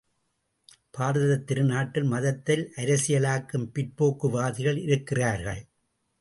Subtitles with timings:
[0.97, 5.61] பாரதத் திருநாட்டில் மதத்தை அரசியல் ஆக்கும் பிற்போக்குவாதிகள் இருக்கிறார்கள்.